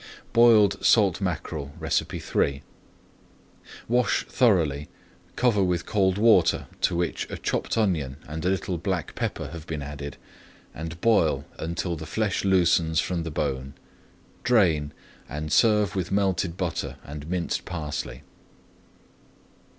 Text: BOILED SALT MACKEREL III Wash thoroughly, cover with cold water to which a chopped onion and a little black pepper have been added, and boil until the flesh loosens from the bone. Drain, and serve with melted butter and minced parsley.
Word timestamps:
BOILED 0.33 0.83
SALT 0.83 1.21
MACKEREL 1.21 1.73
III 1.79 2.63
Wash 3.87 4.25
thoroughly, 4.25 4.89
cover 5.35 5.63
with 5.63 5.85
cold 5.85 6.17
water 6.17 6.65
to 6.81 6.95
which 6.95 7.29
a 7.29 7.37
chopped 7.37 7.77
onion 7.77 8.17
and 8.27 8.43
a 8.43 8.49
little 8.49 8.79
black 8.79 9.13
pepper 9.13 9.49
have 9.49 9.67
been 9.67 9.83
added, 9.83 10.17
and 10.73 10.99
boil 11.01 11.45
until 11.59 11.95
the 11.95 12.07
flesh 12.07 12.43
loosens 12.43 12.99
from 12.99 13.21
the 13.21 13.29
bone. 13.29 13.75
Drain, 14.43 14.91
and 15.29 15.51
serve 15.51 15.95
with 15.95 16.11
melted 16.11 16.57
butter 16.57 16.95
and 17.03 17.27
minced 17.29 17.65
parsley. 17.65 18.23